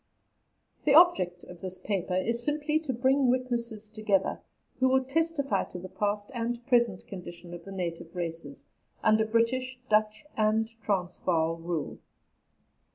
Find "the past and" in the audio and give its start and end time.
5.77-6.65